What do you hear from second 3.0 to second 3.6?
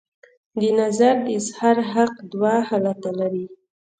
لري.